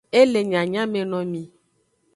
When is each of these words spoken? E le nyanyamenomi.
E 0.19 0.21
le 0.31 0.41
nyanyamenomi. 0.49 1.43